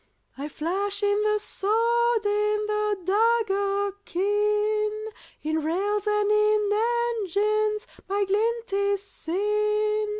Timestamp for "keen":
4.03-4.91